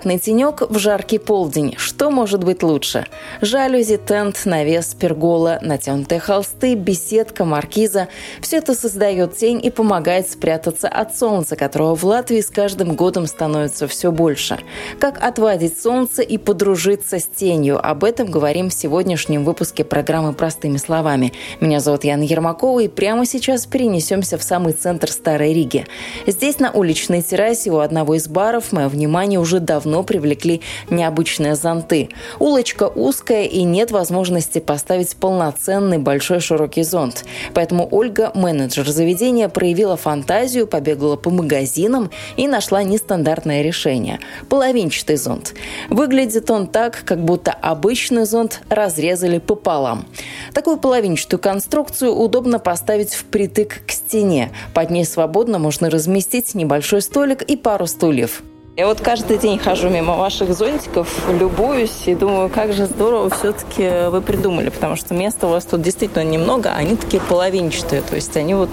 [0.00, 1.74] Приятный тенек в жаркий полдень.
[1.76, 3.06] Что может быть лучше?
[3.42, 8.08] Жалюзи, тент, навес, пергола, натянутые холсты, беседка, маркиза–
[8.40, 13.26] все это создает тень и помогает спрятаться от солнца, которого в Латвии с каждым годом
[13.26, 14.58] становится все больше.
[14.98, 17.78] Как отводить солнце и подружиться с тенью?
[17.86, 21.34] Об этом говорим в сегодняшнем выпуске программы «Простыми словами».
[21.60, 25.86] Меня зовут Яна Ермакова, и прямо сейчас перенесемся в самый центр Старой Риги.
[26.26, 32.08] Здесь, на уличной террасе у одного из баров, мое внимание уже давно привлекли необычные зонты.
[32.38, 37.24] Улочка узкая и нет возможности поставить полноценный большой широкий зонт.
[37.54, 45.54] Поэтому Ольга, менеджер заведения, проявила фантазию, побегала по магазинам и нашла нестандартное решение– половинчатый зонт.
[45.88, 50.06] Выглядит он так, как будто обычный зонт разрезали пополам.
[50.54, 54.50] Такую половинчатую конструкцию удобно поставить впритык к стене.
[54.74, 58.42] Под ней свободно можно разместить небольшой столик и пару стульев.
[58.76, 64.08] Я вот каждый день хожу мимо ваших зонтиков, любуюсь и думаю, как же здорово все-таки
[64.08, 68.14] вы придумали, потому что места у вас тут действительно немного, а они такие половинчатые, то
[68.14, 68.70] есть они вот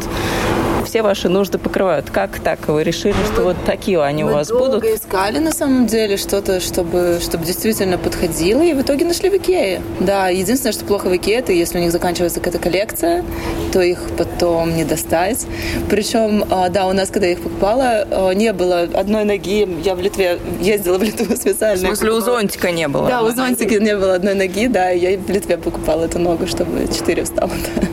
[0.87, 2.09] все ваши нужды покрывают.
[2.09, 2.67] Как так?
[2.67, 4.85] Вы решили, что вот такие они мы у вас долго будут?
[4.85, 9.81] искали, на самом деле, что-то, чтобы, чтобы действительно подходило, и в итоге нашли в Икее.
[9.99, 13.25] Да, единственное, что плохо в Икее, это если у них заканчивается какая-то коллекция,
[13.73, 15.45] то их потом не достать.
[15.89, 19.67] Причем, а, да, у нас, когда я их покупала, а, не было одной ноги.
[19.83, 21.83] Я в Литве ездила в Литву специально.
[21.83, 23.09] В смысле, у зонтика не было?
[23.09, 26.87] Да, у зонтика не было одной ноги, да, я в Литве покупала эту ногу, чтобы
[26.87, 27.51] четыре встало.
[27.75, 27.87] Да.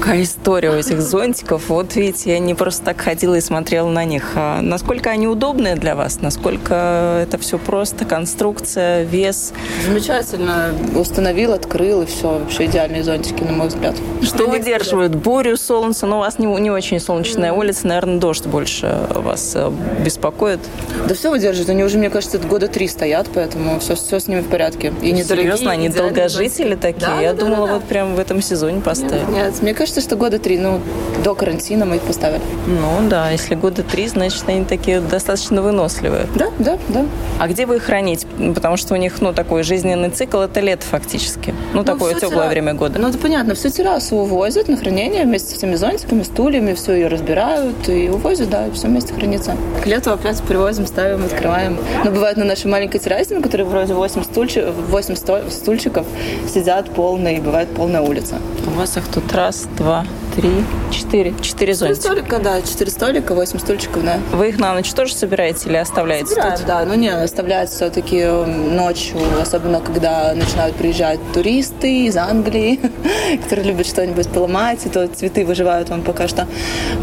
[0.00, 1.68] Какая история у этих зонтиков.
[1.68, 4.32] Вот видите, я не просто так ходила и смотрела на них.
[4.34, 6.20] А насколько они удобные для вас?
[6.22, 8.06] Насколько это все просто?
[8.06, 9.52] Конструкция, вес?
[9.86, 10.72] Замечательно.
[10.94, 12.38] Установил, открыл, и все.
[12.38, 13.94] Вообще идеальные зонтики, на мой взгляд.
[14.22, 15.14] Что выдерживают?
[15.14, 16.06] Бурю, солнце?
[16.06, 17.86] Ну, у вас не, не очень солнечная улица.
[17.86, 19.70] Наверное, дождь больше вас э,
[20.02, 20.60] беспокоит?
[21.06, 21.68] Да все выдерживают.
[21.68, 24.94] Они уже, мне кажется, года три стоят, поэтому все, все с ними в порядке.
[25.02, 25.72] И не Серьезно?
[25.72, 27.06] Они долгожители такие?
[27.06, 29.30] Да, я да, думала, да, вот прям в этом сезоне поставили.
[29.30, 30.80] Нет, нет, мне кажется, что года три, ну,
[31.24, 32.42] до карантина мы их поставили.
[32.66, 36.26] Ну, да, если года три, значит, они такие достаточно выносливые.
[36.34, 37.06] Да, да, да.
[37.38, 38.26] А где вы их храните?
[38.54, 41.54] Потому что у них, ну, такой жизненный цикл, это лето фактически.
[41.72, 42.48] Ну, ну такое теплое терра...
[42.48, 42.98] время года.
[42.98, 43.54] Ну, это понятно.
[43.54, 48.50] Всю террасу увозят на хранение вместе с всеми зонтиками, стульями, все ее разбирают и увозят,
[48.50, 49.56] да, и все вместе хранится.
[49.82, 51.78] К лету опять привозим, ставим, открываем.
[52.04, 56.06] Но бывает на нашей маленькой террасе, на которой вроде 8, стульчиков, 8 стульчиков,
[56.52, 58.36] сидят полные, и бывает полная улица.
[58.66, 60.04] У вас их тут раз, два,
[60.34, 61.34] три, четыре.
[61.40, 62.02] Четыре зонтика.
[62.02, 62.62] Четыре столика, да.
[62.62, 64.18] Четыре столика, восемь стульчиков, да.
[64.32, 66.66] Вы их на ночь тоже собираете или оставляете Собираем, тут?
[66.66, 66.84] да.
[66.84, 72.80] Ну, не, оставляют все-таки ночью, особенно когда начинают приезжать туристы из Англии,
[73.42, 76.46] которые любят что-нибудь поломать, и то цветы выживают вам пока что.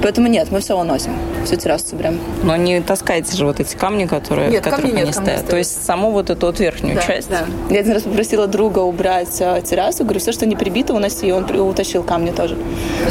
[0.01, 1.11] Поэтому нет, мы все уносим.
[1.45, 2.19] Всю террасу собираем.
[2.43, 5.29] Но не таскаете же вот эти камни, которые, нет, которых камни они нет, стоят.
[5.29, 5.49] стоят.
[5.49, 7.29] То есть саму вот эту вот верхнюю да, часть?
[7.29, 7.45] Да.
[7.69, 11.27] Я один раз попросила друга убрать а, террасу, говорю, все, что не прибито, уноси.
[11.27, 12.57] И он утащил камни тоже.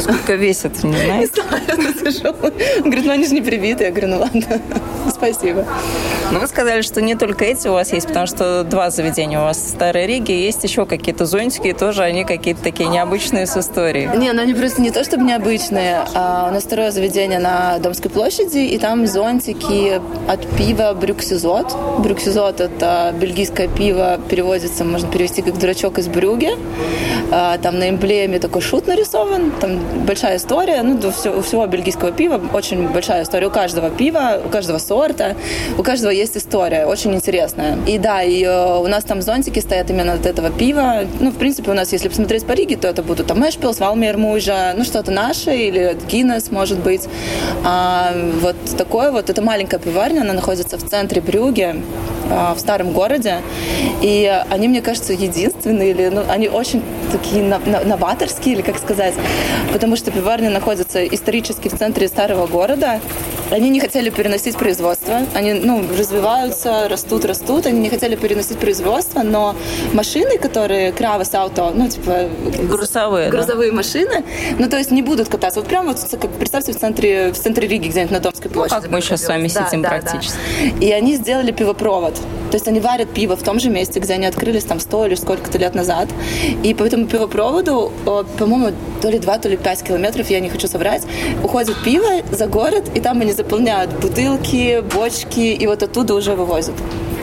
[0.07, 1.43] Сколько весит, не знаете?
[1.77, 3.83] Не знаю, Он говорит, ну они же не прибиты.
[3.85, 4.61] Я говорю, ну ладно,
[5.17, 5.65] спасибо.
[6.31, 9.43] Ну, вы сказали, что не только эти у вас есть, потому что два заведения у
[9.43, 10.43] вас в Старой Риге.
[10.43, 14.09] Есть еще какие-то зонтики, и тоже они какие-то такие необычные с историей.
[14.17, 16.01] Не, ну они просто не то чтобы необычные.
[16.13, 21.75] А у нас второе заведение на Домской площади, и там зонтики от пива Брюксизот.
[21.99, 26.51] Брюксизот– это бельгийское пиво, переводится, можно перевести как «дурачок из Брюге».
[27.31, 32.39] А, там на эмблеме такой шут нарисован, там большая история, ну, у всего бельгийского пива
[32.53, 33.47] очень большая история.
[33.47, 35.06] У каждого пива, у каждого сорта,
[35.77, 37.77] у каждого есть история, очень интересная.
[37.87, 41.05] И да, и э, у нас там зонтики стоят именно от этого пива.
[41.19, 44.17] Ну, в принципе, у нас, если посмотреть по Риге, то это будут там Эшпилс, Валмир
[44.17, 47.07] Мужа, ну, что-то наше, или Гиннес, может быть.
[47.63, 51.77] А, вот такое вот, это маленькая пиварня, она находится в центре Брюге,
[52.29, 53.41] а, в старом городе.
[54.01, 59.13] И они, мне кажется, единственные, или, ну, они очень такие новаторские, или как сказать,
[59.71, 62.99] потому что пиварня находится исторически в центре старого города,
[63.49, 65.21] Они не хотели переносить производство.
[65.33, 67.65] Они ну, развиваются, растут, растут.
[67.65, 69.55] Они не хотели переносить производство, но
[69.93, 72.29] машины, которые Кравас Ауто, ну, типа...
[72.69, 73.77] Грузовые, Грузовые да?
[73.77, 74.23] машины,
[74.59, 75.61] ну, то есть не будут кататься.
[75.61, 78.75] Вот прямо вот, как, представьте, в центре, в центре Риги, где-нибудь на Домской площади.
[78.75, 80.37] Ну, как мы сейчас с вами да, сидим да, практически.
[80.79, 80.85] Да.
[80.85, 82.15] И они сделали пивопровод.
[82.51, 85.15] То есть они варят пиво в том же месте, где они открылись там сто или
[85.15, 86.09] сколько-то лет назад.
[86.63, 90.67] И по этому пивопроводу, по-моему, то ли два, то ли пять километров, я не хочу
[90.67, 91.03] соврать,
[91.43, 96.73] уходит пиво за город, и там они заполняют бутылки, бочки, и вот оттуда уже вывозят.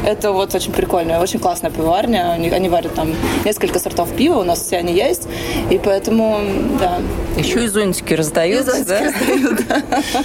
[0.07, 2.33] Это вот очень прикольно, очень классная пивоварня.
[2.33, 3.13] Они, они варят там
[3.45, 5.27] несколько сортов пива, у нас все они есть.
[5.71, 6.39] И поэтому,
[6.79, 7.01] да.
[7.37, 9.05] Еще и зонтики раздают, и зонтики да?
[9.05, 9.83] раздают, да.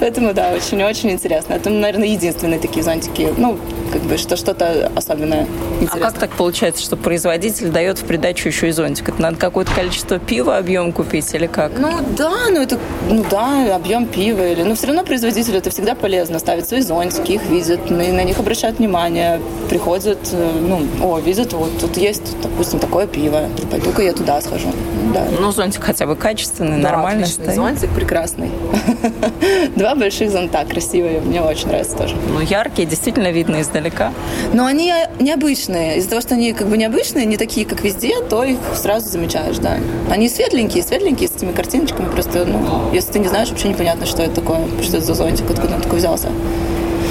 [0.00, 1.54] Поэтому, да, очень-очень интересно.
[1.54, 3.32] Это, наверное, единственные такие зонтики.
[3.36, 3.58] Ну,
[3.92, 5.46] как бы что что-то особенное.
[5.80, 6.08] Интересное.
[6.08, 9.08] А как так получается, что производитель дает в придачу еще и зонтик?
[9.08, 11.72] Это надо какое-то количество пива объем купить или как?
[11.78, 15.94] Ну да, ну это, ну да, объем пива или, но все равно производителю это всегда
[15.94, 21.18] полезно ставить свои зонтики, их видят, на, на них обращают внимание, приходят, э, ну, о,
[21.18, 24.68] видят, вот тут есть, допустим, такое пиво, пойду-ка я туда схожу.
[25.12, 25.26] Да.
[25.40, 27.54] Ну зонтик хотя бы качественный, да, нормально стоит.
[27.54, 28.50] Зонтик прекрасный.
[29.76, 32.16] Два больших зонта красивые, мне очень нравится тоже.
[32.28, 34.12] Ну яркие, действительно видно издалека издалека?
[34.52, 35.98] Но они необычные.
[35.98, 39.58] Из-за того, что они как бы необычные, не такие, как везде, то их сразу замечаешь,
[39.58, 39.78] да.
[40.10, 42.10] Они светленькие, светленькие, с этими картиночками.
[42.10, 45.50] Просто, ну, если ты не знаешь, вообще непонятно, что это такое, что это за зонтик,
[45.50, 46.28] откуда он такой взялся.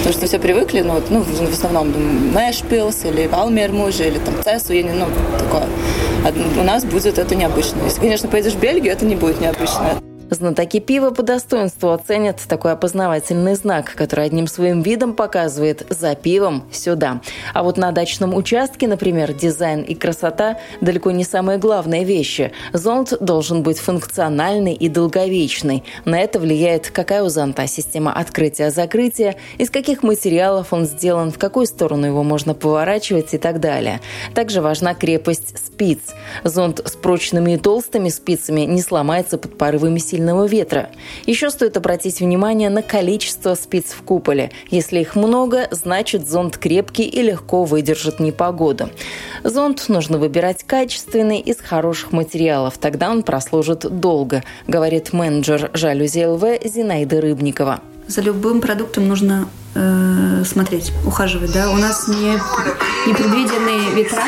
[0.08, 1.92] Потому что все привыкли, ну, ну в основном
[2.32, 5.08] Мэшпилс или Валмермуж или там Цесу, я не, ну,
[5.38, 5.68] такое.
[6.24, 7.80] А у нас будет это необычно.
[7.84, 10.02] Если, конечно, поедешь в Бельгию, это не будет необычно.
[10.30, 16.66] Знатоки пива по достоинству оценят такой опознавательный знак, который одним своим видом показывает «за пивом
[16.72, 17.22] сюда».
[17.54, 22.52] А вот на дачном участке, например, дизайн и красота далеко не самые главные вещи.
[22.74, 25.86] Зонт должен быть функциональный и долговечный.
[26.04, 31.68] На это влияет, какая у зонта система открытия-закрытия, из каких материалов он сделан, в какую
[31.68, 34.02] сторону его можно поворачивать и так далее.
[34.34, 36.00] Также важна крепость спиц.
[36.44, 40.90] Зонт с прочными и толстыми спицами не сломается под порывами сильного сильного ветра.
[41.28, 44.52] Еще стоит обратить внимание на количество спиц в куполе.
[44.72, 48.90] Если их много, значит зонт крепкий и легко выдержит непогоду.
[49.44, 56.44] Зонт нужно выбирать качественный, из хороших материалов, тогда он прослужит долго, говорит менеджер жалюзи ЛВ
[56.66, 57.82] Зинаида Рыбникова.
[58.08, 61.54] За любым продуктом нужно э, смотреть, ухаживать.
[61.54, 61.70] Да?
[61.70, 62.34] У нас не
[63.08, 64.24] непредвиденные ветра,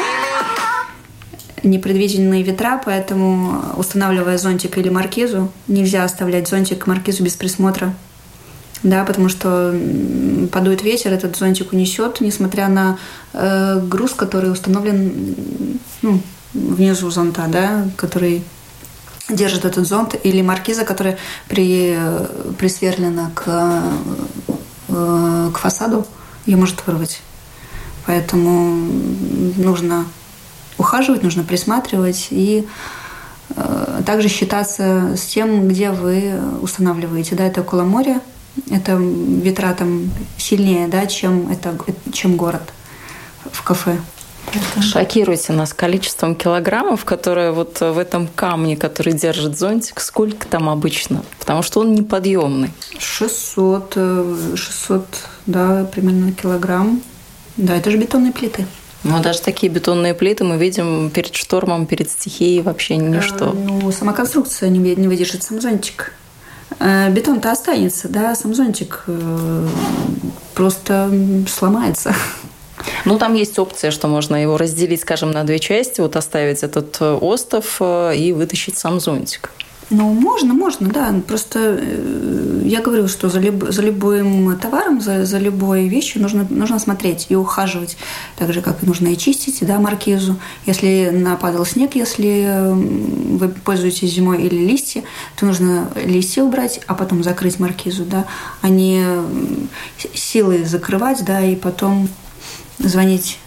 [1.64, 7.94] непредвиденные ветра, поэтому устанавливая зонтик или маркизу, нельзя оставлять зонтик маркизу без присмотра.
[8.82, 9.76] Да, потому что
[10.52, 12.98] подует ветер, этот зонтик унесет, несмотря на
[13.34, 15.36] э, груз, который установлен
[16.02, 16.22] ну,
[16.54, 18.42] внизу зонта, да, который
[19.28, 21.18] держит этот зонт, или маркиза, которая
[21.50, 21.98] при,
[22.58, 23.84] присверлена к,
[24.88, 26.08] э, к фасаду,
[26.46, 27.22] ее может вырвать.
[28.06, 28.90] Поэтому
[29.58, 30.06] нужно
[30.80, 32.68] ухаживать, нужно присматривать и
[33.56, 37.36] э, также считаться с тем, где вы устанавливаете.
[37.36, 38.22] Да, это около моря,
[38.72, 41.76] это ветра там сильнее, да, чем, это,
[42.12, 42.74] чем город
[43.52, 43.98] в кафе.
[44.82, 51.24] Шокируйте нас количеством килограммов, которые вот в этом камне, который держит зонтик, сколько там обычно?
[51.38, 52.72] Потому что он неподъемный.
[52.98, 53.98] 600,
[54.56, 55.06] 600, э,
[55.46, 57.02] да, примерно килограмм.
[57.58, 58.66] Да, это же бетонные плиты.
[59.04, 63.50] Ну, даже такие бетонные плиты мы видим перед штормом, перед стихией вообще ничто.
[63.50, 66.14] А, ну, сама конструкция не, не выдержит сам зонтик.
[66.80, 69.68] А, бетон-то останется, да, сам зонтик э,
[70.54, 71.12] просто
[71.48, 72.14] сломается.
[73.04, 76.96] Ну, там есть опция, что можно его разделить, скажем, на две части, вот оставить этот
[77.02, 79.52] э, остов э, и вытащить сам зонтик.
[79.90, 81.14] Ну, можно, можно, да.
[81.28, 86.46] Просто э, я говорю, что за, люб, за любым товаром, за, за любой вещью нужно,
[86.50, 87.98] нужно смотреть и ухаживать.
[88.38, 90.36] Так же, как и нужно и чистить, да, маркизу.
[90.68, 95.04] Если нападал снег, если вы пользуетесь зимой или листья,
[95.36, 98.26] то нужно листья убрать, а потом закрыть маркизу, да,
[98.62, 99.04] а не
[100.14, 102.10] силой закрывать, да, и потом
[102.78, 103.40] звонить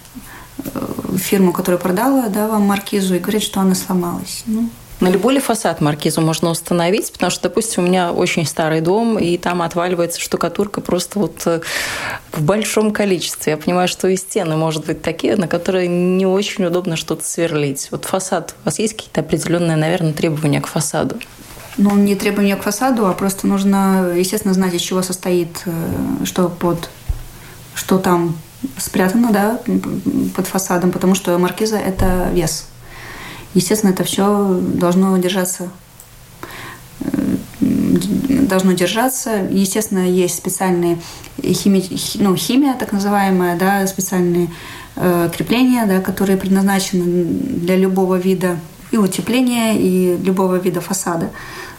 [0.59, 4.43] э, фирму, которая продала да, вам маркизу, и говорить, что она сломалась.
[4.47, 4.69] Ну,
[5.03, 7.13] на любой ли фасад маркизу можно установить?
[7.13, 11.61] Потому что, допустим, у меня очень старый дом, и там отваливается штукатурка просто вот э,
[12.31, 13.55] в большом количестве.
[13.55, 17.89] Я понимаю, что и стены, может быть, такие, на которые не очень удобно что-то сверлить.
[17.91, 21.17] Вот фасад, у вас есть какие-то определенные, наверное, требования к фасаду?
[21.79, 26.49] Ну, не требования к фасаду, а просто нужно, естественно, знать, из чего состоит, э, что
[26.49, 26.91] под,
[27.75, 28.39] что там
[28.79, 29.59] спрятано, да,
[30.37, 32.67] под фасадом, потому что маркиза– это вес–
[33.55, 35.71] Естественно, это все должно держаться
[37.71, 39.31] 10 должно держаться.
[39.51, 40.99] Естественно, есть специальные
[41.43, 41.83] хими,
[42.17, 44.49] ну, химия, так называемая, да, специальные
[44.97, 48.59] э, крепления, да, которые предназначены для любого вида
[48.91, 51.31] и утепления, и любого вида фасада.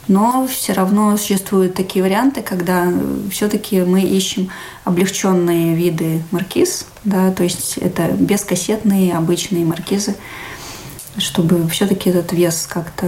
[0.08, 2.92] Но все равно существуют такие варианты, когда
[3.32, 4.50] все-таки мы ищем
[4.84, 10.15] облегченные виды маркиз, да, то есть это бескассетные обычные маркизы,
[11.17, 13.08] чтобы все-таки этот вес как-то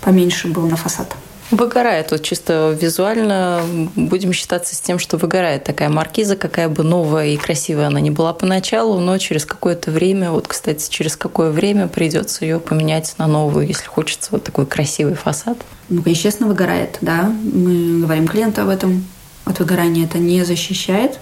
[0.00, 1.14] поменьше был на фасад.
[1.50, 2.12] Выгорает.
[2.12, 3.62] Вот чисто визуально
[3.96, 8.10] будем считаться с тем, что выгорает такая маркиза, какая бы новая и красивая она не
[8.10, 13.26] была поначалу, но через какое-то время, вот, кстати, через какое время придется ее поменять на
[13.26, 15.58] новую, если хочется вот такой красивый фасад?
[15.88, 17.32] Ну, естественно, выгорает, да.
[17.42, 19.04] Мы говорим клиенту об этом.
[19.44, 21.18] От выгорания это не защищает.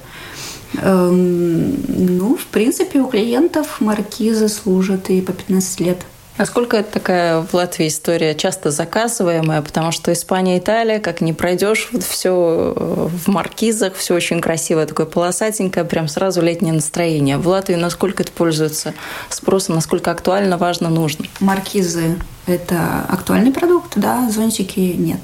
[0.76, 1.76] Эм,
[2.18, 5.98] ну, в принципе, у клиентов маркизы служат и по 15 лет.
[6.38, 11.88] Насколько это такая в Латвии история часто заказываемая, потому что Испания, Италия, как не пройдешь,
[11.90, 17.38] вот все э, в маркизах, все очень красивое, такое полосатенькое, прям сразу летнее настроение.
[17.38, 18.94] В Латвии насколько это пользуется
[19.30, 21.24] спросом, насколько актуально, важно, нужно?
[21.40, 25.20] Маркизы– это актуальный продукт, да, зонтики– нет.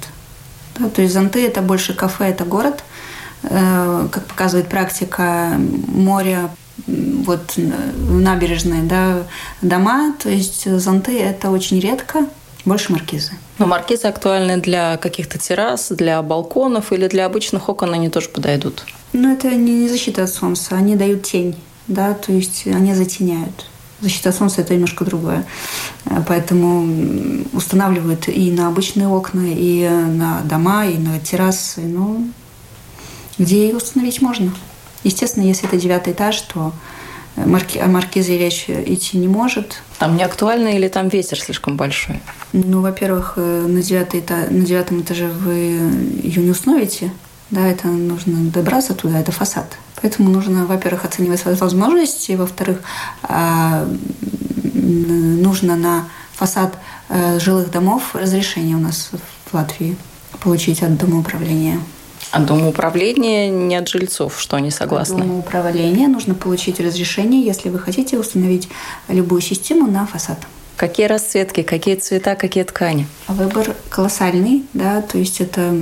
[0.77, 2.83] Да, то есть зонты– это больше кафе, это город.
[3.51, 5.55] Э, как показывает практика,
[5.89, 6.49] море
[6.87, 9.23] вот набережные да,
[9.63, 12.27] дома, то есть зонты это очень редко,
[12.65, 13.33] больше маркизы.
[13.59, 18.85] Но маркизы актуальны для каких-то террас, для балконов или для обычных окон они тоже подойдут?
[19.13, 23.67] Ну, это не защита от солнца, они дают тень, да, то есть они затеняют.
[24.01, 25.47] Защита от солнца– это немножко другое.
[26.27, 31.81] Поэтому устанавливают и на обычные окна, и на дома, и на террасы.
[31.83, 32.29] Ну,
[33.39, 34.53] где их установить можно.
[35.03, 36.73] Естественно, если это девятый этаж, то
[37.37, 39.83] марки, о маркизе речь идти не может.
[39.99, 42.21] Там не актуально или там ветер слишком большой?
[42.53, 45.55] Ну, во-первых, э, на, девятый на девятом этаже вы
[46.23, 47.13] ее не установите.
[47.51, 49.67] Да, это нужно добраться туда, это фасад.
[50.01, 52.83] Поэтому нужно, во-первых, оценивать свои возможности, во-вторых,
[53.23, 53.87] а,
[54.73, 56.77] нужно на фасад
[57.09, 59.11] э, жилых домов разрешение у нас
[59.47, 59.97] в Латвии
[60.41, 60.97] получить от
[62.41, 63.49] Дома управления.
[63.49, 65.19] А не от жильцов, что они согласны?
[65.19, 68.69] Домоуправление нужно получить разрешение, если вы хотите установить
[69.09, 70.39] любую систему на фасад.
[70.77, 73.07] Какие расцветки, какие цвета, какие ткани?
[73.29, 75.73] Выбор колоссальный, да, то есть это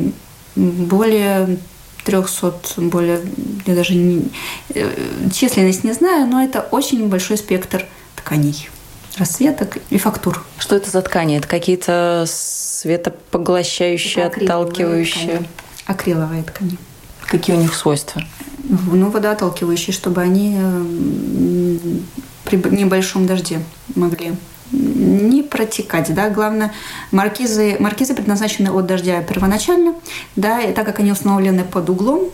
[0.54, 1.58] более
[2.04, 3.20] 300, более,
[3.66, 4.28] я даже не,
[4.74, 4.90] э,
[5.32, 8.68] численность не знаю, но это очень большой спектр тканей
[9.16, 10.44] расцветок и фактур.
[10.58, 11.38] Что это за ткани?
[11.38, 15.38] Это какие-то светопоглощающие, это отталкивающие?
[15.38, 15.48] Ткани
[15.86, 16.78] акриловые ткани.
[17.26, 18.22] Какие у них свойства?
[18.64, 20.58] Ну, водоотталкивающие, чтобы они
[22.44, 23.60] при небольшом дожде
[23.94, 24.32] могли
[24.72, 26.72] не протекать, да, главное,
[27.10, 29.94] маркизы, маркизы предназначены от дождя первоначально,
[30.36, 32.30] да, и так как они установлены под углом,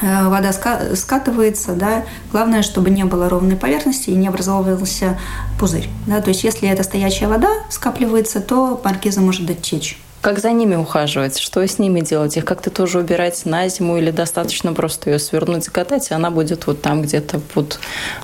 [0.00, 5.18] э, вода скатывается, да, главное, чтобы не было ровной поверхности и не образовывался
[5.58, 9.98] пузырь, да, то есть если это стоячая вода скапливается, то маркиза может дотечь.
[10.20, 11.38] Как за ними ухаживать?
[11.38, 12.36] Что с ними делать?
[12.36, 16.66] Их как-то тоже убирать на зиму или достаточно просто ее свернуть, закатать, и она будет
[16.66, 17.78] вот там где-то под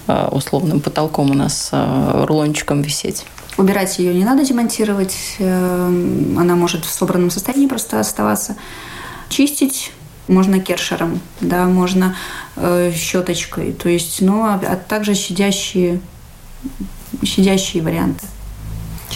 [0.09, 3.25] э, условным потолком у нас э, рулончиком висеть?
[3.57, 5.17] Убирать ее не надо демонтировать.
[5.39, 5.87] Э,
[6.37, 8.57] она может в собранном состоянии просто оставаться.
[9.29, 9.93] Чистить
[10.27, 12.17] можно кершером, да, можно
[12.57, 13.73] щеточкой.
[13.73, 16.01] То есть, ну, а, а также щадящие,
[17.23, 18.27] щадящие варианты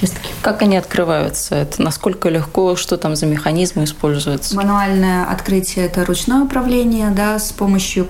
[0.01, 0.31] чистки.
[0.43, 1.55] Как они открываются?
[1.55, 2.77] Это насколько легко?
[2.77, 4.57] Что там за механизмы используются?
[4.57, 8.07] Мануальное открытие– это ручное управление, да, с помощью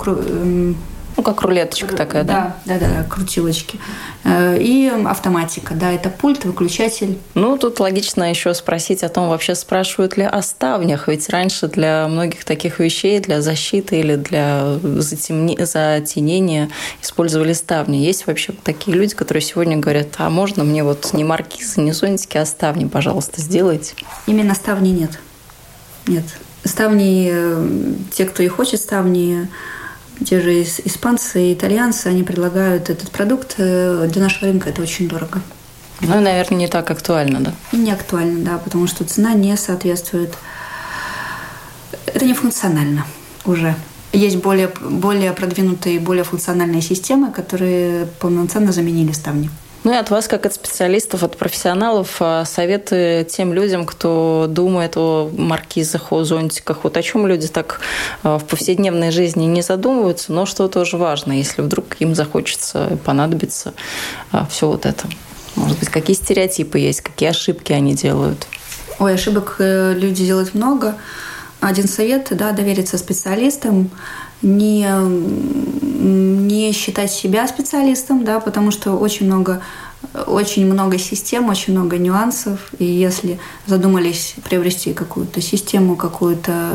[1.18, 2.56] ну, как рулеточка такая, да?
[2.64, 3.80] Да, да, да, крутилочки.
[4.22, 7.18] Э, и автоматика, да, это пульт, выключатель.
[7.34, 12.06] Ну, тут логично еще спросить о том, вообще спрашивают ли о ставнях, ведь раньше для
[12.06, 15.66] многих таких вещей, для защиты или для затемне...
[15.66, 16.70] затенения
[17.02, 17.96] использовали ставни.
[17.96, 22.36] Есть вообще такие люди, которые сегодня говорят, а можно мне вот не маркизы, не зонтики,
[22.36, 23.94] а ставни, пожалуйста, сделайте?
[24.28, 25.18] Именно ставни нет.
[26.06, 26.24] Нет.
[26.62, 27.68] Ставни, э,
[28.12, 29.48] те, кто и хочет ставни,
[30.24, 33.54] те же испанцы и итальянцы, они предлагают этот продукт.
[33.58, 35.40] Э, для нашего рынка это очень дорого.
[36.00, 37.52] Ну, наверное, не так актуально, да?
[37.72, 40.34] Не актуально, да, потому что цена не соответствует.
[42.06, 43.04] Это не функционально
[43.44, 43.74] уже.
[44.12, 49.50] Есть более, более продвинутые, более функциональные системы, которые полноценно заменили ставни.
[49.84, 54.96] Ну и от вас, как от специалистов, от профессионалов, а, советы тем людям, кто думает
[54.96, 56.82] о маркизах, о зонтиках.
[56.82, 57.80] Вот о чем люди так
[58.22, 63.72] а, в повседневной жизни не задумываются, но что тоже важно, если вдруг им захочется, понадобится
[64.32, 65.06] а, все вот это.
[65.54, 68.46] Может быть, какие стереотипы есть, какие ошибки они делают?
[68.98, 70.96] Ой, ошибок э, люди делают много.
[71.60, 73.90] один совет, да, довериться специалистам,
[74.42, 79.62] не, не считать себя специалистом, да, потому что очень много
[80.26, 86.72] очень много систем, очень много нюансов, и если задумались приобрести какую-то систему, какую-то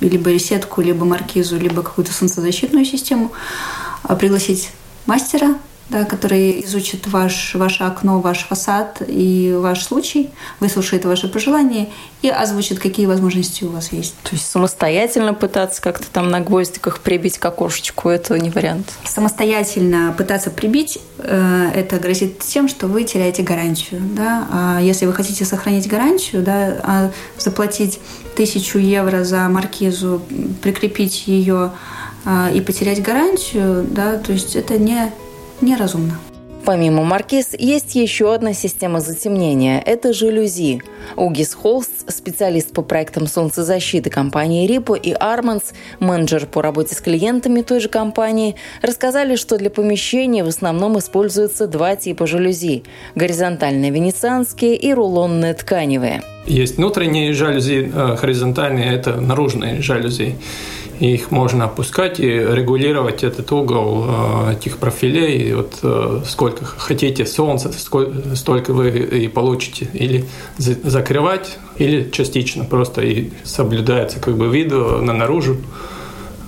[0.00, 3.32] либо сетку, либо маркизу, либо какую-то солнцезащитную систему,
[4.02, 4.70] а пригласить
[5.06, 5.56] мастера,
[5.88, 11.88] да, который изучит ваш, ваше окно, ваш фасад и ваш случай, выслушает ваши пожелания
[12.22, 14.14] и озвучит, какие возможности у вас есть.
[14.22, 18.92] То есть самостоятельно пытаться как-то там на гвоздиках прибить к окошечку– это не вариант?
[19.04, 24.00] Самостоятельно пытаться прибить э,– это грозит тем, что вы теряете гарантию.
[24.00, 24.48] Да?
[24.50, 28.00] А если вы хотите сохранить гарантию, да, а заплатить
[28.36, 30.22] тысячу евро за маркизу,
[30.62, 31.72] прикрепить ее
[32.24, 35.12] а, и потерять гарантию, да, то есть это не
[35.62, 36.18] неразумно.
[36.64, 40.80] Помимо маркиз, есть еще одна система затемнения– это жалюзи.
[41.16, 47.62] Угис Холст, специалист по проектам солнцезащиты компании Рипо и Арманс, менеджер по работе с клиентами
[47.62, 52.84] той же компании, рассказали, что для помещения в основном используются два типа жалюзи–
[53.16, 56.22] горизонтальные венецианские и рулонные тканевые.
[56.46, 60.36] Есть внутренние жалюзи, э, горизонтальные– это наружные жалюзи
[61.02, 65.52] их можно опускать и регулировать этот угол э, этих профилей.
[65.54, 69.88] Вот э, сколько хотите солнца, столько вы и получите.
[69.94, 70.24] Или
[70.58, 75.56] закрывать, или частично просто и соблюдается как бы вид на наружу.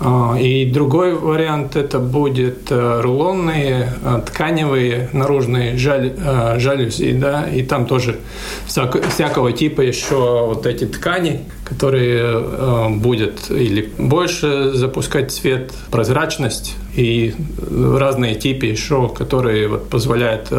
[0.00, 7.48] А, и другой вариант это будет э, рулонные, э, тканевые, наружные жаль, э, жалюзи, да,
[7.48, 8.18] и там тоже
[8.66, 17.34] всякого типа еще вот эти ткани, которые будет или больше запускать цвет, прозрачность и
[17.70, 20.52] разные типы еще, которые вот позволяют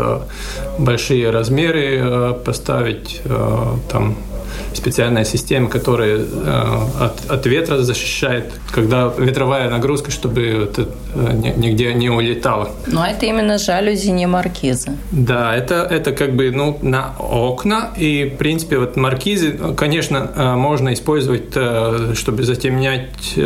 [0.79, 3.21] большие размеры поставить
[3.89, 4.15] там
[4.77, 11.93] специальная система, которая э, от, от ветра защищает, когда ветровая нагрузка, чтобы это э, нигде
[11.93, 12.69] не улетало.
[12.87, 14.97] Но это именно жалюзи, не маркизы.
[15.11, 17.91] Да, это, это как бы ну, на окна.
[17.97, 21.53] И, в принципе, вот маркизы, конечно, э, можно использовать,
[22.17, 23.37] чтобы затемнять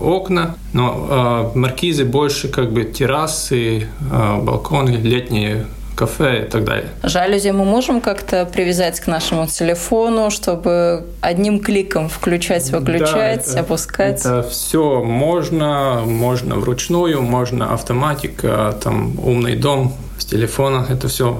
[0.00, 5.66] окна, но маркизы больше как бы террасы, балконы, летние
[6.00, 6.88] кафе и так далее.
[7.02, 13.60] Жалюзи мы можем как-то привязать к нашему телефону, чтобы одним кликом включать, выключать, да, это,
[13.60, 14.20] опускать?
[14.20, 21.36] Это все можно, можно вручную, можно автоматика, там умный дом с телефона, это все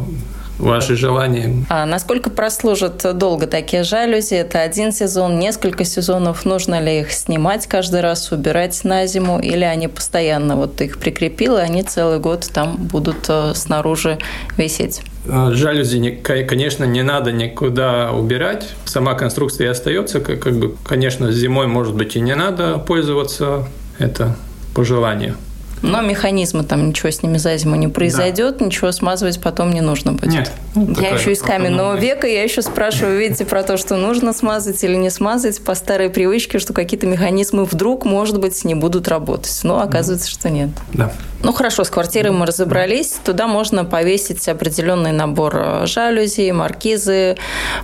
[0.61, 1.64] ваши желания.
[1.68, 4.35] А насколько прослужат долго такие жалюзи?
[4.35, 6.44] Это один сезон, несколько сезонов.
[6.44, 9.40] Нужно ли их снимать каждый раз, убирать на зиму?
[9.40, 14.18] Или они постоянно, вот ты их прикрепил, и они целый год там будут э, снаружи
[14.57, 15.03] висеть?
[15.27, 18.68] Э, жалюзи, конечно, не надо никуда убирать.
[18.85, 20.20] Сама конструкция остается.
[20.20, 23.66] Как бы, конечно, зимой, может быть, и не надо пользоваться.
[23.99, 24.37] Это
[24.75, 25.37] по желанию.
[25.82, 28.66] Но механизма там ничего с ними за зиму не произойдет, да.
[28.66, 30.32] ничего смазывать потом не нужно будет.
[30.32, 30.52] Нет.
[30.74, 34.82] Ну, я еще из каменного века, я еще спрашиваю, видите, про то, что нужно смазать
[34.84, 39.58] или не смазать по старой привычке, что какие-то механизмы вдруг, может быть, не будут работать.
[39.62, 40.70] Но оказывается, что нет.
[40.92, 41.12] Да.
[41.42, 43.16] Ну хорошо, с квартирой мы разобрались.
[43.24, 47.36] Туда можно повесить определенный набор э, жалюзи, маркизы.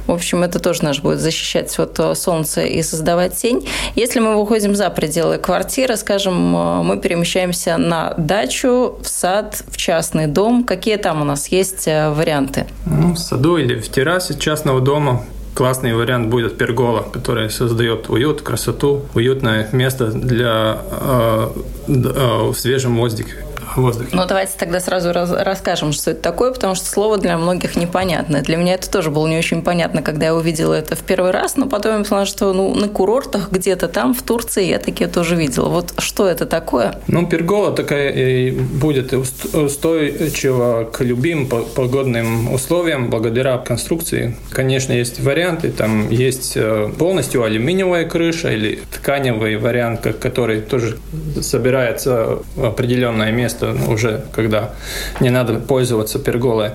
[0.07, 3.67] В общем, это тоже наш будет защищать от э, солнца и создавать тень.
[3.95, 9.77] Если мы выходим за пределы квартиры, скажем, э, мы перемещаемся на дачу, в сад, в
[9.77, 10.65] частный дом.
[10.65, 12.67] Какие там у нас есть варианты?
[12.87, 15.25] Ну, в саду или в террасе частного дома
[15.57, 21.49] классный вариант будет пергола, который создает уют, красоту, уютное место для э,
[21.89, 24.11] э, в свежем воздухе воздухе.
[24.13, 28.43] Ну, давайте тогда сразу раз, расскажем, что это такое, потому что слово для многих непонятное.
[28.43, 31.57] Для меня это тоже было не очень понятно, когда я увидела это в первый раз,
[31.57, 35.37] но потом я поняла, что ну, на курортах где-то там, в Турции, я такие тоже
[35.37, 35.69] видела.
[35.69, 37.01] Вот что это такое?
[37.07, 44.37] Ну, пергола такая и будет устойчива к любым погодным условиям благодаря конструкции.
[44.51, 50.99] Конечно, есть варианты, там есть э, полностью алюминиевая крыша или тканевый вариант, который тоже
[51.41, 54.71] собирается в определенное место просто уже когда
[55.21, 56.71] не надо пользоваться перголой.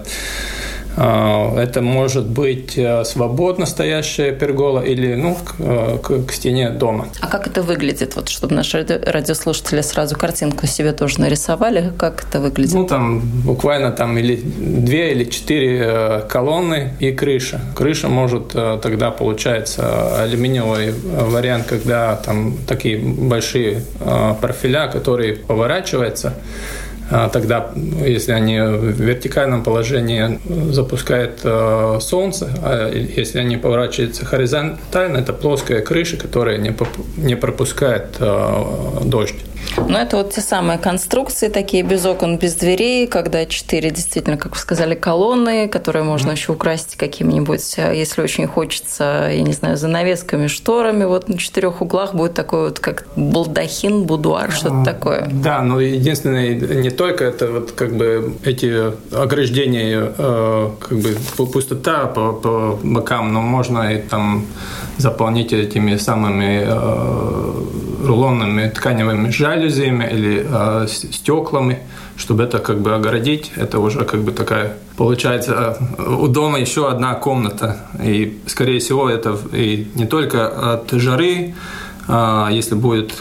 [0.97, 6.69] А, это может быть э, свободно стоящая пергола или ну, к, э, к, к стене
[6.69, 7.07] дома.
[7.21, 8.15] А как это выглядит?
[8.15, 12.73] Вот, чтобы наши радиослушатели сразу картинку себе тоже нарисовали, как это выглядит?
[12.73, 17.61] Ну, там буквально там или две или четыре э, колонны и крыша.
[17.75, 23.83] Крыша может тогда получается алюминиевый вариант, когда там такие большие
[24.41, 26.33] профиля, которые поворачиваются,
[27.29, 30.39] тогда, если они в вертикальном положении
[30.71, 36.73] запускают э, солнце, а если они поворачиваются горизонтально, это плоская крыша, которая не,
[37.17, 38.63] не пропускает э,
[39.03, 39.35] дождь.
[39.87, 44.53] Но это вот те самые конструкции, такие без окон, без дверей, когда четыре действительно, как
[44.53, 46.35] вы сказали, колонны, которые можно mm.
[46.35, 51.05] еще украсить какими-нибудь, э, если очень хочется, я не знаю, занавесками, шторами.
[51.05, 55.29] Вот на четырех углах будет такой вот как балдахин, будуар, что-то такое.
[55.31, 62.05] Да, но единственное, не только это вот как бы эти ограждения, э, как бы пустота
[62.05, 64.45] по, по бокам, но можно и там
[64.97, 71.79] заполнить этими самыми э, рулонными тканевыми жалюзями или э, стеклами,
[72.17, 73.51] чтобы это как бы огородить.
[73.55, 77.77] Это уже как бы такая получается у дома еще одна комната.
[78.03, 81.53] И скорее всего это и не только от жары,
[82.07, 83.13] а если будет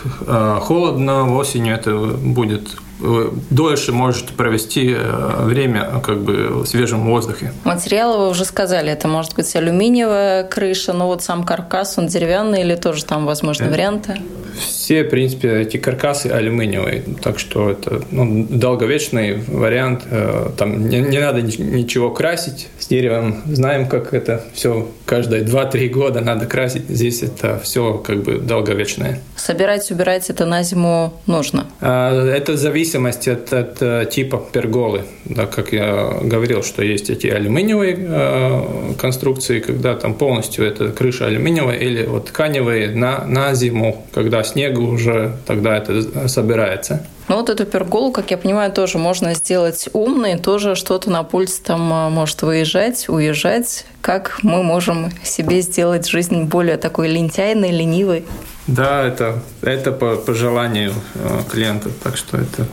[0.60, 2.68] холодно осенью, это будет
[3.00, 7.52] вы дольше можете провести э, время как бы в свежем воздухе.
[7.64, 12.60] Материалы вы уже сказали, это может быть алюминиевая крыша, но вот сам каркас, он деревянный
[12.60, 14.20] или тоже там возможны это, варианты?
[14.58, 20.02] Все, в принципе, эти каркасы алюминиевые, так что это ну, долговечный вариант.
[20.10, 23.42] Э, там не, не надо ничего красить с деревом.
[23.46, 26.88] Знаем, как это все каждые 2-3 года надо красить.
[26.88, 29.20] Здесь это все как бы долговечное.
[29.36, 31.66] Собирать, убирать это на зиму нужно?
[31.80, 32.56] А, это
[32.90, 35.02] зависимость от, от э, типа перголы.
[35.24, 41.26] Да, как я говорил, что есть эти алюминиевые э, конструкции, когда там полностью это крыша
[41.26, 47.06] алюминиевая, или вот тканевые на, на зиму, когда снега уже тогда это собирается.
[47.28, 51.60] Ну вот эту перголу, как я понимаю, тоже можно сделать умной, тоже что-то на пульс
[51.60, 53.86] там а, может выезжать, уезжать.
[54.00, 58.24] Как мы можем себе сделать жизнь более такой лентяйной, ленивой?
[58.66, 62.66] Да, это, это по, по желанию э, клиента, так что это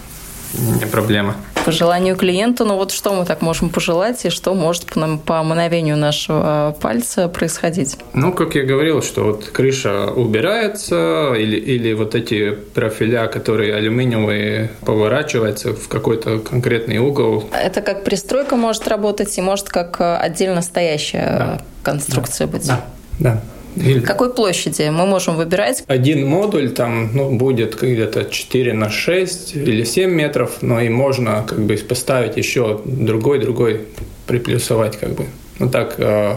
[0.92, 1.36] проблема
[1.68, 2.64] по желанию клиента.
[2.64, 7.28] Но вот что мы так можем пожелать и что может по, по мановению нашего пальца
[7.28, 7.98] происходить?
[8.14, 14.72] Ну, как я говорил, что вот крыша убирается или, или вот эти профиля, которые алюминиевые,
[14.86, 17.50] поворачиваются в какой-то конкретный угол.
[17.52, 21.62] Это как пристройка может работать и может как отдельно стоящая да.
[21.84, 22.54] конструкция да.
[22.54, 22.68] быть?
[22.68, 22.86] Да,
[23.20, 23.42] да.
[23.86, 24.00] Или...
[24.00, 25.84] Какой площади мы можем выбирать?
[25.88, 31.46] Один модуль там ну, будет где-то 4 на 6 или 7 метров, но и можно
[31.48, 33.82] как бы поставить еще другой-другой,
[34.26, 35.26] приплюсовать как бы.
[35.60, 36.36] Ну так э,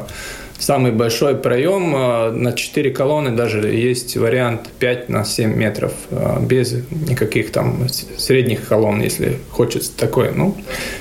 [0.61, 6.37] самый большой проем э, на 4 колонны даже есть вариант 5 на 7 метров э,
[6.41, 10.33] без никаких там средних колонн, если хочется такое.
[10.33, 10.57] Ну,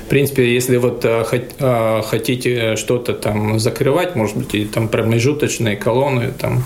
[0.05, 6.31] в принципе, если вот э, хотите что-то там закрывать, может быть, и там промежуточные колонны
[6.37, 6.63] там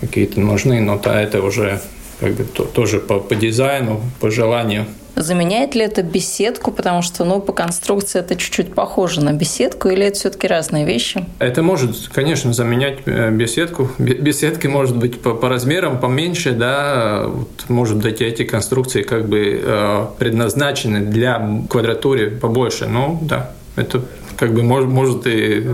[0.00, 1.80] какие-то нужны, но то это уже
[2.20, 4.86] как бы тоже по, по дизайну, по желанию.
[5.20, 10.04] Заменяет ли это беседку, потому что, ну, по конструкции это чуть-чуть похоже на беседку, или
[10.04, 11.24] это все-таки разные вещи?
[11.40, 13.90] Это может, конечно, заменять э, беседку.
[13.98, 19.60] Беседки может быть по, по размерам поменьше, да, вот, может быть, эти конструкции как бы
[19.60, 24.02] э, предназначены для квадратуры побольше, но да, это
[24.36, 25.66] как бы может, может и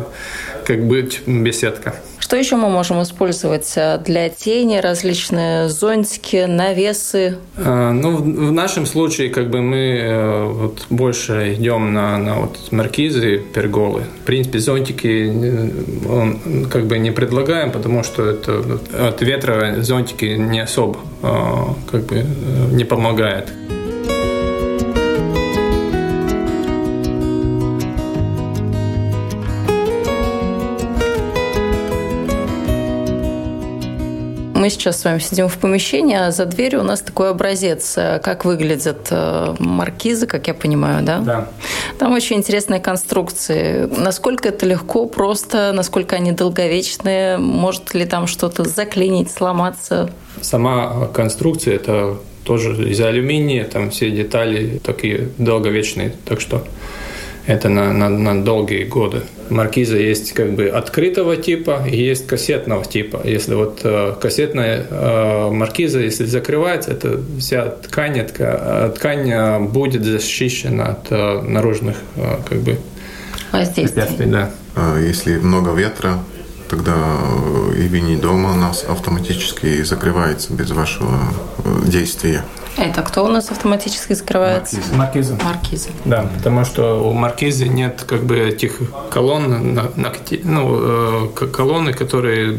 [0.65, 1.95] как быть беседка.
[2.25, 4.79] Что еще мы можем использовать э, для тени?
[4.79, 7.37] Различные зонтики, навесы?
[7.59, 12.73] А, ну, в нашем случае как бы мы э, вот больше идем на, на вот
[12.73, 14.05] маркизы, перголы.
[14.23, 15.71] В принципе, зонтики э,
[16.11, 21.01] он, как бы не предлагаем, потому что это от ветра зонтики не особо
[21.91, 22.25] как бы
[22.73, 23.53] не помогает.
[34.65, 38.19] Мы сейчас с вами сидим в помещении, а за дверью у нас такой образец, э,
[38.25, 41.19] как выглядят э, маркизы, как я понимаю, да?
[41.19, 41.49] Да.
[41.99, 43.91] Там очень интересные конструкции.
[43.99, 50.11] Насколько это легко, просто, насколько они долговечные, может ли там что-то заклинить, сломаться?
[50.41, 56.65] Сама конструкция– это тоже из алюминия, там все детали такие долговечные, так что
[57.45, 59.25] это на, на, на долгие годы.
[59.55, 63.21] Маркиза есть как бы открытого типа и есть кассетного типа.
[63.25, 70.87] Если вот э, кассетная э, маркиза, если закрывается, это вся ткань, э, ткань будет защищена
[70.87, 72.79] от э, наружных э, как бы
[73.53, 74.27] воздействий.
[74.27, 74.51] Да.
[74.75, 76.19] А если много ветра,
[76.69, 76.97] тогда
[77.79, 81.17] и дома у нас автоматически закрывается без вашего
[81.87, 82.43] действия.
[82.77, 84.79] Это кто у нас автоматически закрывается?
[84.95, 85.39] Маркиза.
[85.45, 85.91] Маркиза.
[86.05, 89.79] Да, потому что у маркизы нет как бы этих колонн,
[90.43, 92.59] ну, э, колонны, которые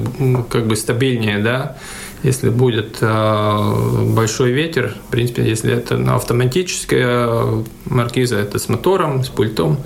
[0.50, 1.76] как бы стабильнее, да,
[2.24, 9.78] Если будет большой ветер, в принципе, если это автоматическая маркиза, это с мотором, с пультом,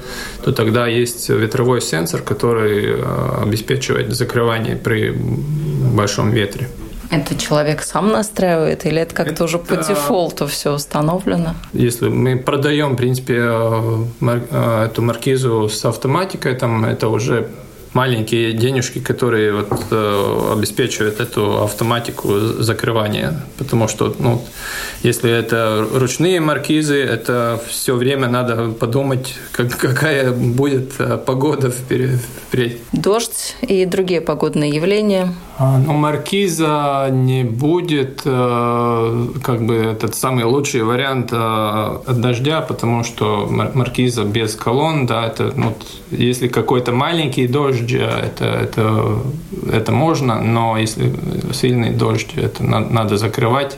[0.45, 2.95] то тогда есть ветровой сенсор, который
[3.41, 6.69] обеспечивает закрывание при большом ветре.
[7.11, 11.55] Это человек сам настраивает или это как-то уже по дефолту все установлено?
[11.73, 17.49] Если мы продаем, в принципе, э, э, эту маркизу с автоматикой, там это уже
[17.93, 23.41] маленькие денежки, которые вот, э, обеспечивают эту автоматику закрывания.
[23.57, 24.41] Потому что, ну,
[25.03, 32.19] если это ручные маркизы, это все время надо подумать, как, какая будет э, погода вперед.
[32.91, 35.33] Дождь и другие погодные явления.
[35.57, 42.61] А, ну, маркиза не будет э, как бы этот самый лучший вариант э, от дождя,
[42.61, 45.75] потому что маркиза без колонн, да, это ну,
[46.11, 49.19] если какой-то маленький дождь, дождь, это, это,
[49.71, 51.13] это можно, но если
[51.53, 53.77] сильный дождь, это надо закрывать.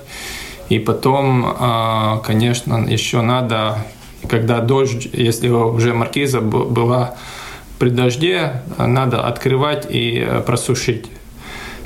[0.69, 3.85] И потом, а, конечно, еще надо,
[4.29, 7.15] когда дождь, если уже маркиза была
[7.79, 11.07] при дожде, надо открывать и просушить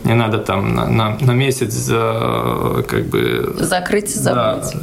[0.05, 3.55] не надо там на, на, на месяц как бы...
[3.59, 4.73] Закрыть и забыть.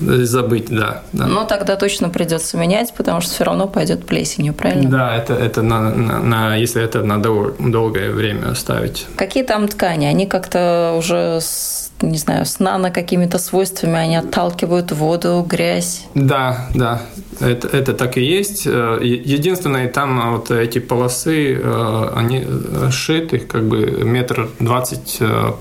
[0.00, 1.26] Да, забыть, да, да.
[1.26, 4.90] Но тогда точно придется менять, потому что все равно пойдет плесенью, правильно?
[4.90, 9.06] Да, это, это на, на, на, если это на дол, долгое время оставить.
[9.16, 10.06] Какие там ткани?
[10.06, 16.06] Они как-то уже с не знаю, с нано какими-то свойствами, они отталкивают воду, грязь.
[16.14, 17.02] Да, да,
[17.40, 18.66] это, это так и есть.
[18.66, 22.44] Э, единственное, там вот эти полосы, э, они
[22.90, 25.52] шиты, как бы метр двадцать, э,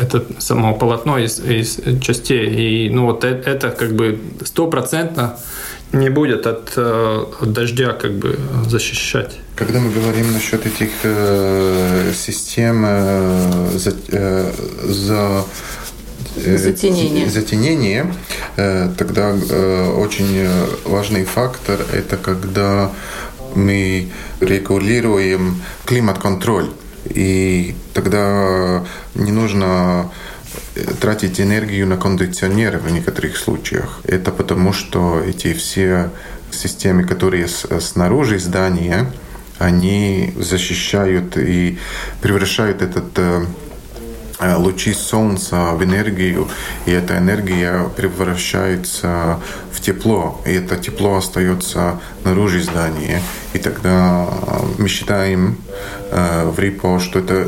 [0.00, 2.86] это само полотно из, из частей.
[2.86, 5.36] И ну вот это как бы стопроцентно
[5.94, 9.38] не будет от, от дождя как бы защищать.
[9.56, 14.52] Когда мы говорим насчет этих э, систем э, за, э,
[14.82, 15.44] за
[16.36, 17.30] затенение.
[17.30, 18.12] затенение,
[18.56, 19.32] тогда
[19.96, 20.48] очень
[20.84, 22.90] важный фактор– это когда
[23.54, 24.08] мы
[24.40, 26.70] регулируем климат-контроль.
[27.10, 30.10] И тогда не нужно
[31.00, 34.00] тратить энергию на кондиционеры в некоторых случаях.
[34.04, 36.10] Это потому, что эти все
[36.50, 39.12] системы, которые снаружи здания,
[39.58, 41.78] они защищают и
[42.20, 43.46] превращают этот э, э,
[44.40, 46.48] лучи солнца в энергию,
[46.86, 53.22] и эта энергия превращается в тепло, и это тепло остается наружу здания.
[53.52, 54.26] И тогда
[54.78, 55.58] мы считаем
[56.10, 57.46] э, в РИПО, что это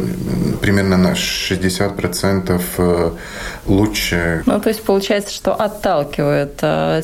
[0.60, 3.18] примерно на 60%
[3.66, 4.42] лучше.
[4.46, 6.56] Ну, то есть получается, что отталкивает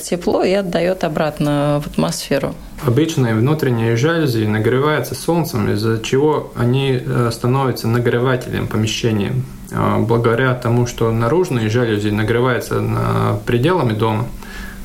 [0.02, 2.54] тепло и отдает обратно в атмосферу.
[2.84, 9.34] Обычные внутренние жалюзи нагреваются солнцем, из-за чего они э, становятся нагревателем помещения.
[9.72, 14.26] А благодаря тому, что наружные жалюзи нагреваются пределами дома,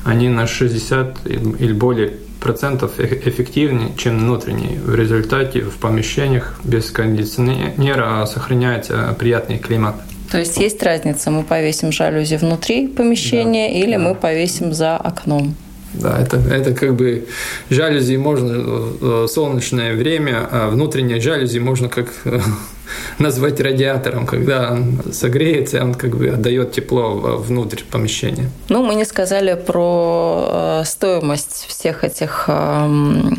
[0.04, 4.78] они на 60 или более процентов эффективнее, чем внутренние.
[4.78, 9.96] В результате в помещениях без кондиционера сохраняется приятный климат.
[10.30, 13.98] То есть есть разница, мы повесим жалюзи внутри помещения да, или да.
[13.98, 15.54] мы повесим за окном?
[15.94, 17.26] Да, это, это как бы
[17.70, 18.52] жалюзи можно
[19.00, 22.40] э, солнечное время, а внутренние жалюзи можно как э,
[23.18, 28.50] назвать радиатором, когда он согреется, он как бы отдает тепло внутрь помещения.
[28.68, 33.36] Ну, мы не сказали про э, стоимость всех этих эм,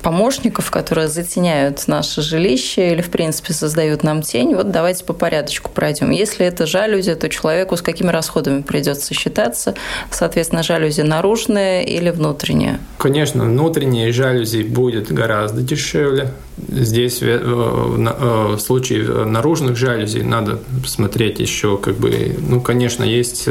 [0.00, 4.54] помощников, которые затеняют наше жилище или, в принципе, создают нам тень.
[4.54, 6.10] Вот давайте по порядочку пройдем.
[6.10, 9.74] Если это жалюзи, то человеку с какими расходами придется считаться?
[10.10, 12.78] Соответственно, жалюзи наружные или внутренние?
[12.98, 16.32] Конечно, внутренние жалюзи будет гораздо дешевле.
[16.68, 23.48] Здесь э, в случае наружных жалюзи надо смотреть еще как бы, ну, конечно, есть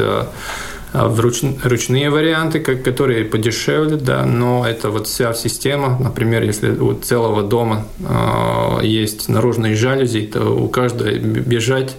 [0.92, 6.72] а в руч, ручные варианты, которые подешевле, да, но это вот вся система, например, если
[6.72, 11.96] у целого дома э, есть наружные жалюзи, то у каждого бежать,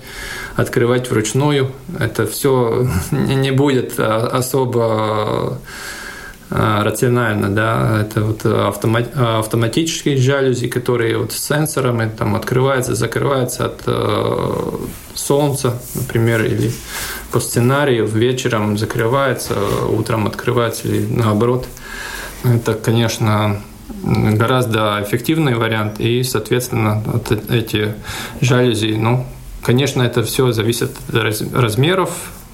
[0.56, 5.58] открывать вручную, это все не будет а, особо
[6.50, 13.82] рационально, да, это вот автомат, автоматические жалюзи, которые вот с сенсорами там открываются, закрываются от
[13.86, 14.70] э,
[15.14, 16.72] солнца, например, или
[17.30, 19.54] по сценарию вечером закрывается,
[19.88, 21.68] утром открывается или наоборот.
[22.42, 23.62] Это, конечно,
[24.02, 27.94] гораздо эффективный вариант, и, соответственно, вот эти
[28.40, 29.24] жалюзи, ну,
[29.62, 32.10] конечно, это все зависит от размеров,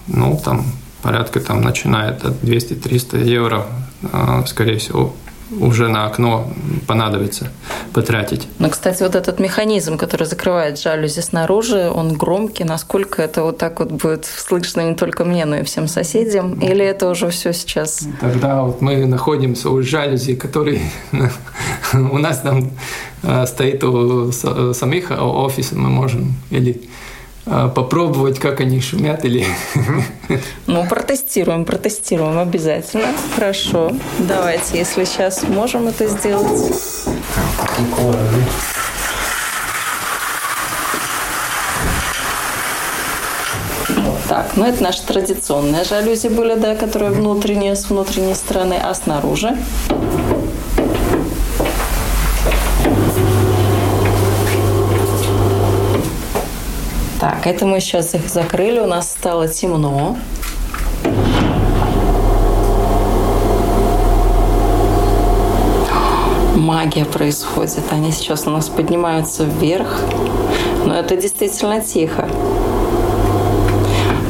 [0.06, 0.66] ну, там
[1.02, 3.66] порядка там начинает от 200-300 евро,
[4.46, 5.12] скорее всего,
[5.60, 6.48] уже на окно
[6.86, 7.52] понадобится
[7.92, 8.48] потратить.
[8.58, 12.64] Ну, кстати, вот этот механизм, который закрывает жалюзи снаружи, он громкий.
[12.64, 16.54] Насколько это вот так вот будет слышно не только мне, но и всем соседям?
[16.54, 18.06] Или это уже все сейчас?
[18.20, 20.80] Тогда вот мы находимся у жалюзи, который
[21.92, 22.70] у нас там
[23.22, 27.05] э, стоит у самих офисов, мы можем или а,
[27.46, 29.44] попробовать, как они шумят или...
[30.66, 33.06] Ну, протестируем, протестируем обязательно.
[33.34, 33.92] Хорошо.
[34.18, 36.72] Давайте, если сейчас можем это сделать.
[44.28, 49.56] Так, ну это наша традиционная жалюзи были, да, которая внутренняя, с внутренней стороны, а снаружи
[57.46, 60.16] Это мы сейчас их закрыли, у нас стало темно.
[66.56, 67.84] Магия происходит.
[67.92, 70.00] Они сейчас у нас поднимаются вверх.
[70.84, 72.28] Но это действительно тихо.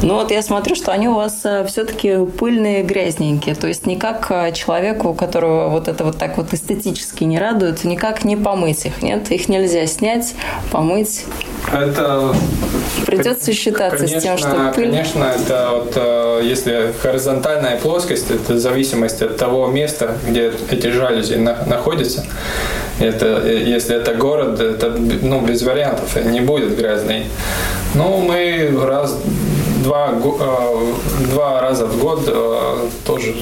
[0.02, 3.54] Ну вот я смотрю, что они у вас э, все-таки пыльные, грязненькие.
[3.54, 8.24] То есть никак э, человеку, которого вот это вот так вот эстетически не радует, никак
[8.24, 9.30] не помыть их, нет?
[9.30, 10.34] Их нельзя снять,
[10.70, 11.24] помыть.
[11.72, 12.34] Это
[13.06, 14.90] придется считаться конечно, с тем, что пыль.
[14.90, 20.88] Конечно, это вот э, если горизонтальная плоскость, это в зависимости от того места, где эти
[20.88, 22.24] жалюзи находятся.
[22.98, 27.26] Это, если это город, это ну, без вариантов, не будет грязный.
[27.94, 29.18] Ну, мы раз
[29.86, 30.94] два, э,
[31.30, 33.34] два раза в год э, тоже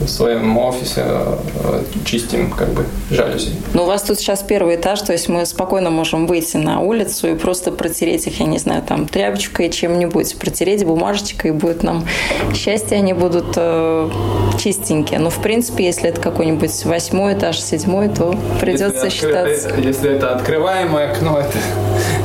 [0.00, 3.50] в своем офисе э, чистим как бы жалюзи.
[3.74, 7.28] Ну, у вас тут сейчас первый этаж, то есть мы спокойно можем выйти на улицу
[7.28, 12.06] и просто протереть их, я не знаю, там тряпочкой, чем-нибудь, протереть бумажечкой, и будет нам
[12.54, 14.10] счастье, они будут э,
[14.58, 15.18] чистенькие.
[15.18, 19.68] Но, в принципе, если это какой-нибудь восьмой этаж, седьмой, то придется если считаться.
[19.68, 19.82] Откры...
[19.84, 21.58] Если это открываемое окно, это,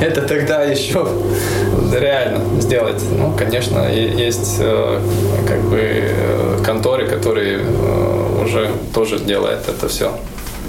[0.00, 1.06] это тогда еще
[1.92, 3.02] реально сделать.
[3.18, 5.00] Ну, конечно, есть э,
[5.46, 10.12] как бы э, конторы, которые э, уже тоже делают это все.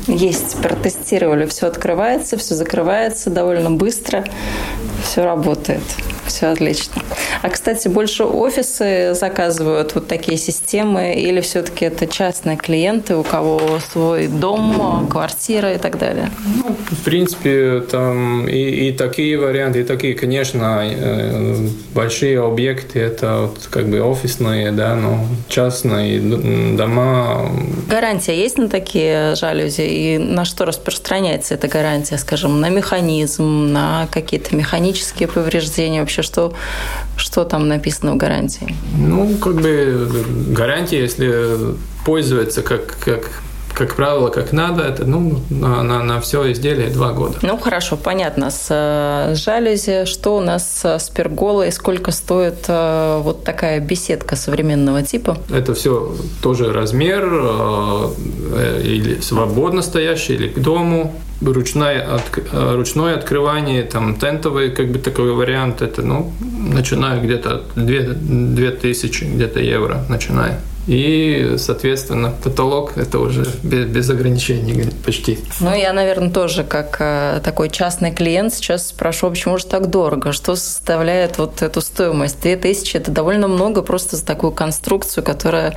[0.07, 4.25] Есть, протестировали, все открывается, все закрывается довольно быстро,
[5.03, 5.83] все работает
[6.31, 7.01] все отлично.
[7.41, 13.79] А, кстати, больше офисы заказывают вот такие системы или все-таки это частные клиенты, у кого
[13.91, 16.31] свой дом, квартира и так далее?
[16.55, 23.47] Ну, в принципе, там и, и такие варианты, и такие, конечно, э, большие объекты, это
[23.47, 27.51] вот как бы офисные, да, но частные дома.
[27.87, 29.81] Гарантия есть на такие жалюзи?
[29.81, 35.99] И на что распространяется эта гарантия, скажем, на механизм, на какие-то механические повреждения?
[35.99, 36.53] Вообще, что,
[37.17, 38.75] что там написано в гарантии?
[38.97, 40.10] Ну, как бы
[40.49, 43.29] гарантия, если пользуется как, как
[43.81, 47.39] как правило, как надо, это ну, на, на, на все изделие два года.
[47.41, 48.51] Ну, хорошо, понятно.
[48.51, 55.01] С э, жалюзи, что у нас с перголой, сколько стоит э, вот такая беседка современного
[55.01, 55.35] типа?
[55.51, 63.15] Это все тоже размер, э, или свободно стоящий, или к дому ручное, от, э, ручное
[63.15, 70.05] открывание, там тентовый как бы такой вариант, это, ну, начиная где-то от 2000 где-то евро,
[70.07, 70.59] начиная.
[70.87, 75.39] И, соответственно, потолок это уже без, без ограничений почти.
[75.59, 80.31] Ну, я, наверное, тоже как э, такой частный клиент сейчас спрошу, почему же так дорого?
[80.31, 82.41] Что составляет вот эту стоимость?
[82.41, 85.75] 2000– это довольно много просто за такую конструкцию, которая,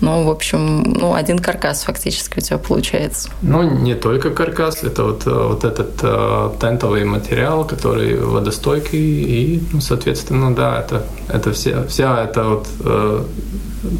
[0.00, 3.30] ну, в общем, ну, один каркас фактически у тебя получается.
[3.40, 9.62] Ну, не только каркас, это вот, э, вот этот э, тентовый материал, который водостойкий, и,
[9.72, 13.24] ну, соответственно, да, это, это вся, вся эта вот э,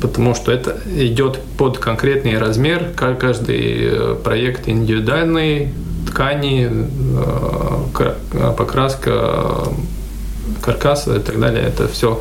[0.00, 5.72] потому что это идет под конкретный размер, каждый э, проект индивидуальный,
[6.06, 6.70] ткани,
[7.92, 9.68] э, покраска
[10.62, 11.64] каркаса и так далее.
[11.64, 12.20] Это все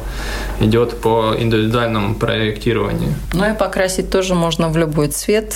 [0.59, 3.13] идет по индивидуальному проектированию.
[3.33, 5.55] Ну и покрасить тоже можно в любой цвет,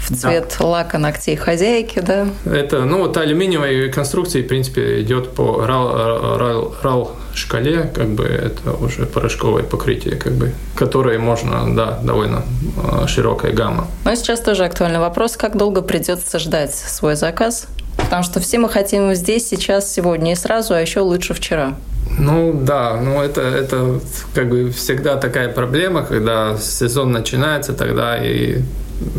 [0.00, 0.66] в цвет да.
[0.66, 2.26] лака ногтей хозяйки, да?
[2.44, 8.24] Это, ну, вот алюминиевая конструкция, в принципе, идет по RAL, RAL, RAL шкале, как бы
[8.24, 12.42] это уже порошковое покрытие, как бы, которое можно, да, довольно
[12.76, 13.86] а, широкая гамма.
[14.04, 17.66] Но сейчас тоже актуальный вопрос, как долго придется ждать свой заказ?
[17.96, 21.74] Потому что все мы хотим здесь, сейчас, сегодня и сразу, а еще лучше вчера.
[22.18, 24.00] Ну да, ну это, это
[24.34, 28.62] как бы всегда такая проблема, когда сезон начинается, тогда и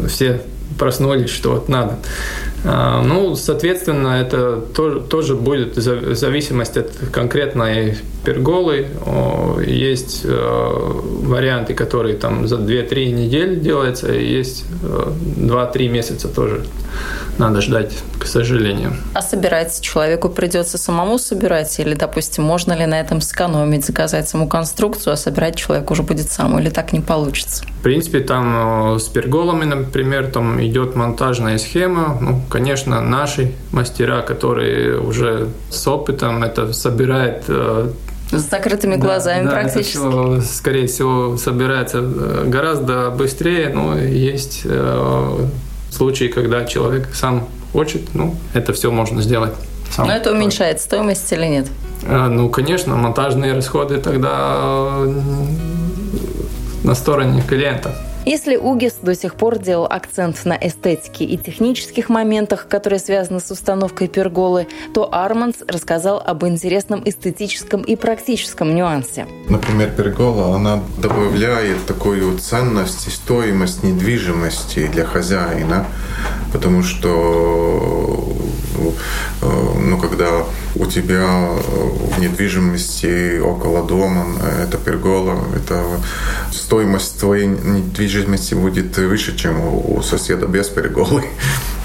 [0.08, 0.42] все
[0.78, 1.98] проснулись, что вот надо.
[2.64, 8.88] А, ну, соответственно, это тоже, будет в зависимости от конкретной перголы.
[9.66, 16.64] Есть э, варианты, которые там за 2-3 недели делаются, и есть 2-3 э, месяца тоже
[17.38, 18.94] надо ждать, к сожалению.
[19.14, 21.80] А собирать человеку придется самому собирать?
[21.80, 26.32] Или, допустим, можно ли на этом сэкономить, заказать саму конструкцию, а собирать человек уже будет
[26.32, 26.60] сам?
[26.60, 27.64] Или так не получится?
[27.80, 32.18] В принципе, там э, с перголами, например, там идет монтажная схема.
[32.22, 37.92] Ну, конечно, наши мастера, которые уже с опытом это собирают э,
[38.32, 39.98] с закрытыми глазами да, практически.
[39.98, 44.66] Да, это все, скорее всего, собирается э, гораздо быстрее, но есть
[45.92, 49.54] случаи, когда человек сам хочет, ну, это все можно сделать.
[49.92, 50.08] Сам.
[50.08, 51.68] Но это уменьшает стоимость или нет?
[52.08, 55.06] А, ну, конечно, монтажные расходы тогда
[56.84, 57.94] на стороне клиента.
[58.26, 63.50] Если Угис до сих пор делал акцент на эстетике и технических моментах, которые связаны с
[63.50, 69.26] установкой перголы, то Арманс рассказал об интересном эстетическом и практическом нюансе.
[69.50, 75.88] Например, пергола, она добавляет такую ценность и стоимость недвижимости для хозяина,
[76.54, 78.36] потому что
[79.42, 79.46] э,
[79.80, 80.44] ну, когда
[80.76, 84.26] у тебя в недвижимости около дома,
[84.62, 85.84] это пергола, это
[86.52, 91.24] стоимость твоей недвижимости будет выше, чем у соседа без перголы.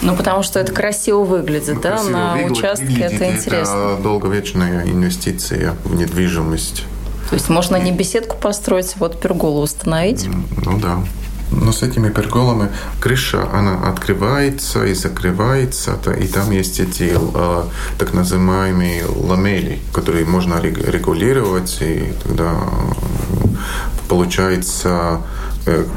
[0.03, 3.95] Ну, потому что это красиво выглядит, ну, да, красиво на выглядит, участке выглядит, это интересно.
[3.95, 6.85] Это долговечная инвестиция в недвижимость.
[7.31, 10.29] То есть можно не беседку построить, вот перголу установить?
[10.65, 11.01] Ну да.
[11.51, 12.69] Но с этими перголами
[13.01, 17.63] крыша, она открывается и закрывается, и там есть эти э,
[17.99, 22.55] так называемые ламели, которые можно регулировать, и тогда
[24.09, 25.46] получается э,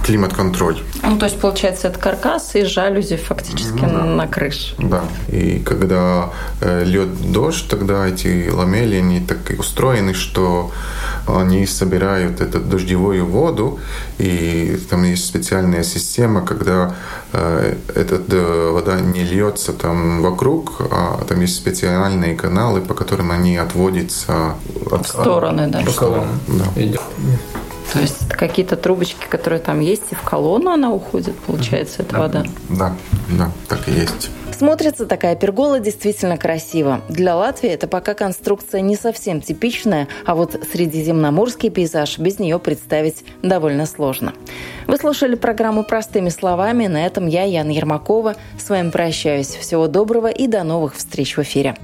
[0.03, 0.77] климат-контроль.
[1.03, 4.03] Ну, то есть, получается, это каркас и жалюзи фактически ну, да.
[4.03, 4.75] на крыше.
[4.79, 5.03] Да.
[5.27, 10.71] И когда э, лед дождь, тогда эти ламели, они так устроены, что
[11.27, 13.79] они собирают эту дождевую воду,
[14.17, 16.95] и там есть специальная система, когда
[17.33, 23.57] э, эта вода не льется там вокруг, а там есть специальные каналы, по которым они
[23.57, 24.55] отводятся
[24.91, 25.81] от стороны, да.
[25.81, 26.65] По стороны, да.
[27.93, 32.19] То есть какие-то трубочки, которые там есть, и в колонну она уходит, получается, эта да,
[32.19, 32.43] вода?
[32.69, 32.95] Да,
[33.29, 34.29] да, так и есть.
[34.59, 37.01] Смотрится такая пергола действительно красиво.
[37.07, 43.23] Для Латвии это пока конструкция не совсем типичная, а вот средиземноморский пейзаж без нее представить
[43.41, 44.33] довольно сложно.
[44.85, 46.87] Вы слушали программу «Простыми словами».
[46.87, 49.47] На этом я, Яна Ермакова, с вами прощаюсь.
[49.47, 51.77] Всего доброго и до новых встреч в эфире.